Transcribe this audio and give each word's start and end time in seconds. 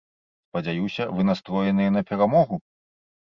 Спадзяюся, 0.51 1.03
вы 1.17 1.21
настроеныя 1.31 1.93
на 1.97 2.03
перамогу? 2.13 2.61